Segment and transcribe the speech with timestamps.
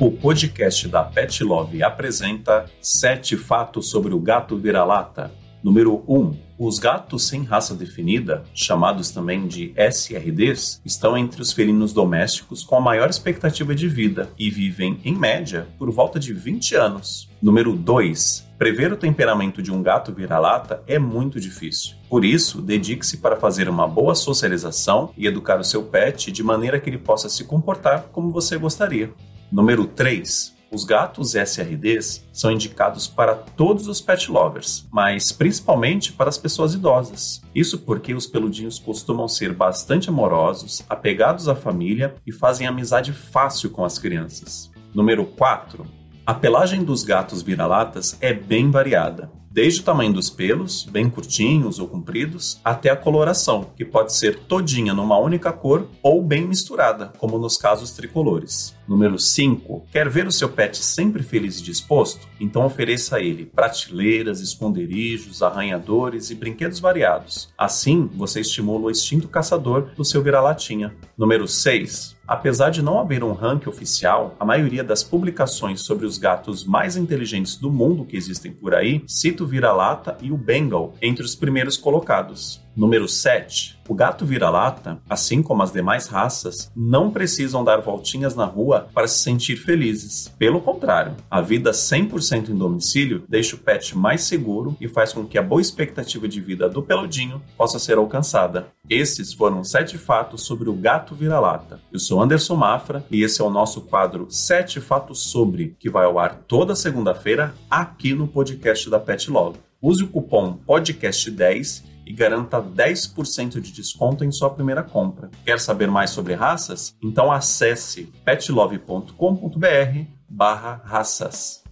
[0.00, 5.30] O podcast da Pet Love apresenta sete fatos sobre o gato vira-lata.
[5.62, 6.18] Número 1.
[6.18, 12.64] Um, os gatos sem raça definida, chamados também de SRDs, estão entre os felinos domésticos
[12.64, 17.30] com a maior expectativa de vida e vivem, em média, por volta de 20 anos.
[17.40, 18.48] Número 2.
[18.58, 21.94] Prever o temperamento de um gato vira-lata é muito difícil.
[22.10, 26.80] Por isso, dedique-se para fazer uma boa socialização e educar o seu pet de maneira
[26.80, 29.12] que ele possa se comportar como você gostaria.
[29.50, 30.54] Número 3.
[30.70, 36.74] Os gatos SRDs são indicados para todos os pet lovers, mas principalmente para as pessoas
[36.74, 37.40] idosas.
[37.54, 43.70] Isso porque os peludinhos costumam ser bastante amorosos, apegados à família e fazem amizade fácil
[43.70, 44.70] com as crianças.
[44.92, 45.86] Número 4.
[46.26, 51.78] A pelagem dos gatos vira-latas é bem variada desde o tamanho dos pelos, bem curtinhos
[51.78, 57.12] ou compridos, até a coloração, que pode ser todinha numa única cor ou bem misturada,
[57.18, 58.74] como nos casos tricolores.
[58.88, 59.86] Número 5.
[59.92, 62.26] Quer ver o seu pet sempre feliz e disposto?
[62.40, 67.48] Então ofereça a ele prateleiras, esconderijos, arranhadores e brinquedos variados.
[67.56, 70.94] Assim, você estimula o instinto caçador do seu vira-latinha.
[71.16, 72.16] Número 6.
[72.26, 76.96] Apesar de não haver um ranking oficial, a maioria das publicações sobre os gatos mais
[76.96, 81.76] inteligentes do mundo que existem por aí cita vira-lata e o Bengal entre os primeiros
[81.76, 82.63] colocados.
[82.76, 83.78] Número 7.
[83.88, 89.06] O gato vira-lata, assim como as demais raças, não precisam dar voltinhas na rua para
[89.06, 90.32] se sentir felizes.
[90.38, 95.24] Pelo contrário, a vida 100% em domicílio deixa o pet mais seguro e faz com
[95.24, 98.68] que a boa expectativa de vida do peludinho possa ser alcançada.
[98.88, 101.80] Esses foram sete fatos sobre o gato vira-lata.
[101.92, 106.06] Eu sou Anderson Mafra e esse é o nosso quadro Sete Fatos Sobre, que vai
[106.06, 109.58] ao ar toda segunda-feira aqui no podcast da Pet Love.
[109.80, 115.30] Use o cupom podcast10 e garanta 10% de desconto em sua primeira compra.
[115.44, 116.94] Quer saber mais sobre raças?
[117.02, 121.64] Então acesse petlove.com.br barra raças.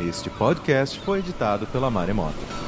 [0.00, 2.63] Este podcast foi editado pela Maremoto.